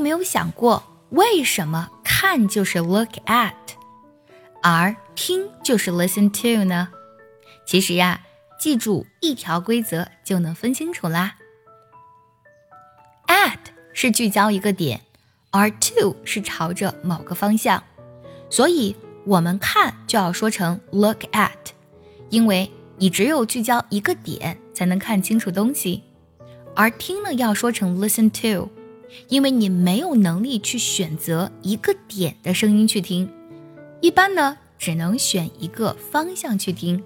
[0.00, 3.52] 有没有想过，为什么看就是 look at，
[4.62, 6.88] 而听就是 listen to 呢？
[7.66, 8.22] 其实呀，
[8.58, 11.34] 记住一条规则就能分清楚啦。
[13.26, 13.58] at
[13.92, 15.02] 是聚焦一个点，
[15.50, 17.84] 而 to 是朝着某个方向，
[18.48, 21.50] 所以我们看就要说成 look at，
[22.30, 26.02] 因为你只有聚焦一个点才能看清楚东西，
[26.74, 28.70] 而听呢要说成 listen to。
[29.28, 33.30] 因为你没有能力去选择一个点的声音去听，
[34.00, 37.02] 一般呢只能选一个方向去听。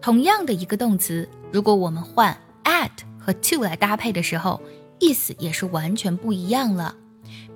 [0.00, 4.60] 同样的一个动词，如果我们换 at 和 to 来搭配的时候，
[4.98, 6.94] 意思也是完全不一样了。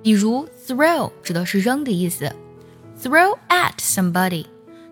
[0.01, 2.33] 比如 throw 指的是扔的意思
[3.01, 4.45] ，throw at somebody，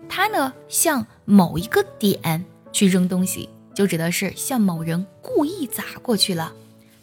[0.08, 6.52] 它呢向某一个点去扔东西，就指的是向某人故意砸过去了。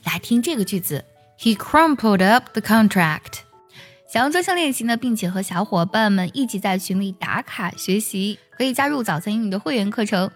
[0.03, 1.03] 来听这个句子。
[1.39, 3.39] He crumpled up the contract。
[4.07, 10.31] 想要专项练习呢，并且和小伙伴们一起在群里打卡学习，可以加入早餐英语的会员课程。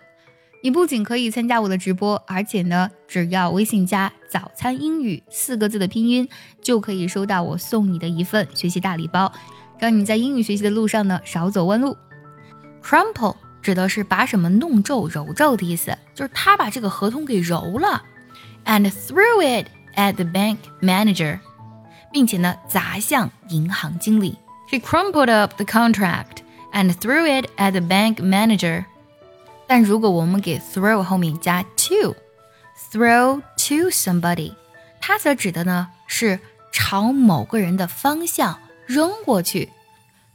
[0.62, 6.28] 你不仅可以参加我的直播，而且呢，只要微信加“早餐英语”四个字的拼音，
[6.62, 9.32] 就可以收到我送你的一份学习大礼包，
[9.80, 11.96] 让你在英语学习的路上呢少走弯路。
[12.84, 18.04] Crumple 指的是把什么弄皱、揉皱的意思，就是他把这个合同给揉了
[18.66, 19.68] ，and threw it。
[19.96, 21.40] At the bank manager，
[22.12, 24.38] 并且呢砸向银行经理。
[24.70, 28.86] He crumpled up the contract and threw it at the bank manager。
[29.68, 34.54] 但如果我们给 throw 后面加 to，throw to somebody，
[35.00, 36.40] 它则指的呢是
[36.72, 39.70] 朝某个人的方向扔过去，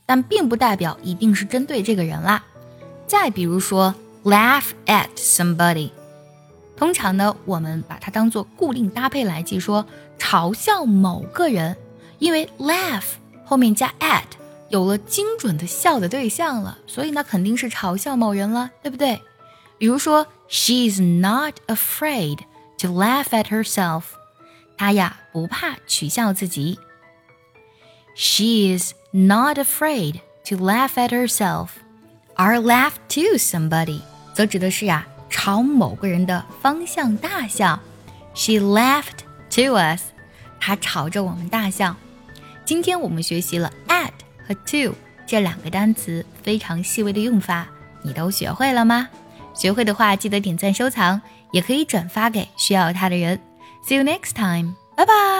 [0.06, 2.44] 但并不代表一定是针对这个人啦。
[3.06, 3.94] 再比如说
[4.24, 5.90] laugh at somebody。
[6.76, 9.86] 通常呢，我们把它当做固定搭配来记，说
[10.18, 11.76] 嘲笑某个人，
[12.18, 13.04] 因为 laugh
[13.44, 14.24] 后面加 at
[14.70, 19.20] 有了精准的笑的对象了，所以那肯定是嘲笑某人了，对不对？
[19.78, 22.38] 比如说，She's not afraid
[22.78, 24.02] to laugh at herself，
[24.76, 26.78] 她呀不怕取笑自己。
[28.16, 31.68] She is not afraid to laugh at herself，
[32.34, 34.00] 而 laugh to somebody
[34.32, 35.06] 则指的是呀。
[35.34, 37.80] 朝某个人的方向大笑
[38.34, 40.04] ，She laughed to us。
[40.60, 41.96] 她朝着我们大笑。
[42.64, 44.12] 今天我们学习了 at
[44.46, 44.94] 和 to
[45.26, 47.66] 这两个单词非常细微的用法，
[48.02, 49.08] 你都学会了吗？
[49.54, 53.40] 学会的话记得点赞收藏，也可以转发给需要它的人。
[53.86, 55.33] See you next time，拜拜。